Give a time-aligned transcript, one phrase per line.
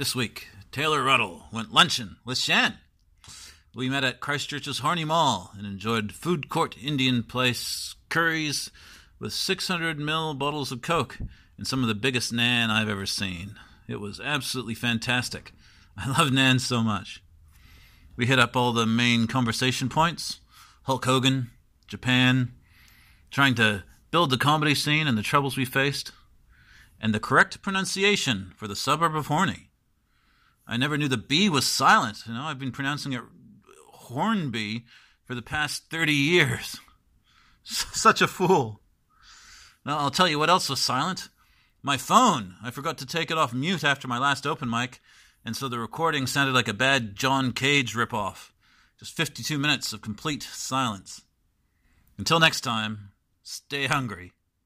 [0.00, 2.78] This week, Taylor Ruddle went luncheon with Shan.
[3.74, 8.70] We met at Christchurch's Horny Mall and enjoyed food court Indian place curries
[9.18, 11.18] with 600 ml bottles of Coke
[11.58, 13.56] and some of the biggest Nan I've ever seen.
[13.88, 15.52] It was absolutely fantastic.
[15.98, 17.22] I love naan so much.
[18.16, 20.40] We hit up all the main conversation points
[20.84, 21.50] Hulk Hogan,
[21.88, 22.52] Japan,
[23.30, 26.12] trying to build the comedy scene and the troubles we faced,
[26.98, 29.69] and the correct pronunciation for the suburb of Horny.
[30.70, 32.22] I never knew the B was silent.
[32.28, 33.22] You know, I've been pronouncing it
[33.88, 34.84] Hornby
[35.24, 36.78] for the past 30 years.
[37.64, 38.80] Such a fool.
[39.84, 41.28] Now, I'll tell you what else was silent.
[41.82, 42.54] My phone.
[42.62, 45.00] I forgot to take it off mute after my last open mic,
[45.44, 48.50] and so the recording sounded like a bad John Cage ripoff.
[48.96, 51.22] Just 52 minutes of complete silence.
[52.16, 53.10] Until next time,
[53.42, 54.34] stay hungry.